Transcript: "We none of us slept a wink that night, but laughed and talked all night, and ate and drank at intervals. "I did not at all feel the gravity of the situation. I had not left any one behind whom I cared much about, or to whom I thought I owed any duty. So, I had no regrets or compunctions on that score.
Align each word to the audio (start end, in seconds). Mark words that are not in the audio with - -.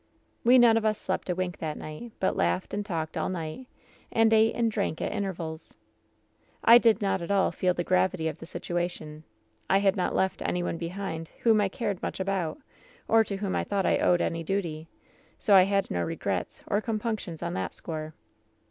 "We 0.43 0.57
none 0.57 0.77
of 0.77 0.83
us 0.83 0.97
slept 0.97 1.29
a 1.29 1.35
wink 1.35 1.59
that 1.59 1.77
night, 1.77 2.13
but 2.19 2.35
laughed 2.35 2.73
and 2.73 2.83
talked 2.83 3.15
all 3.15 3.29
night, 3.29 3.67
and 4.11 4.33
ate 4.33 4.55
and 4.55 4.71
drank 4.71 4.99
at 4.99 5.11
intervals. 5.11 5.75
"I 6.63 6.79
did 6.79 7.03
not 7.03 7.21
at 7.21 7.29
all 7.29 7.51
feel 7.51 7.75
the 7.75 7.83
gravity 7.83 8.27
of 8.27 8.39
the 8.39 8.47
situation. 8.47 9.25
I 9.69 9.77
had 9.77 9.95
not 9.95 10.15
left 10.15 10.41
any 10.41 10.63
one 10.63 10.79
behind 10.79 11.29
whom 11.43 11.61
I 11.61 11.69
cared 11.69 12.01
much 12.01 12.19
about, 12.19 12.57
or 13.07 13.23
to 13.23 13.37
whom 13.37 13.55
I 13.55 13.63
thought 13.63 13.85
I 13.85 13.99
owed 13.99 14.21
any 14.21 14.43
duty. 14.43 14.87
So, 15.37 15.53
I 15.55 15.65
had 15.65 15.91
no 15.91 16.01
regrets 16.03 16.63
or 16.65 16.81
compunctions 16.81 17.43
on 17.43 17.53
that 17.53 17.71
score. 17.71 18.15